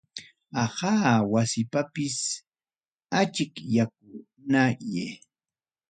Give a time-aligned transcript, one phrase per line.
[0.63, 0.91] Aqa
[1.31, 2.17] wasipipas
[3.19, 5.17] achikyakunay.